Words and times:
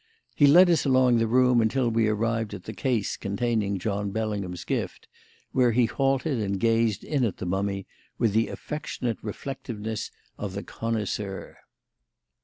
He 0.35 0.47
led 0.47 0.67
us 0.67 0.83
along 0.83 1.17
the 1.19 1.27
room 1.27 1.61
until 1.61 1.87
we 1.91 2.07
arrived 2.07 2.55
at 2.55 2.63
the 2.63 2.73
case 2.73 3.15
containing 3.15 3.77
John 3.77 4.09
Bellingham's 4.09 4.63
gift, 4.63 5.07
where 5.51 5.73
he 5.73 5.85
halted 5.85 6.39
and 6.39 6.59
gazed 6.59 7.03
in 7.03 7.23
at 7.23 7.37
the 7.37 7.45
mummy 7.45 7.85
with 8.17 8.33
the 8.33 8.47
affectionate 8.47 9.19
reflectiveness 9.21 10.09
of 10.39 10.53
the 10.53 10.63
connoisseur. 10.63 11.55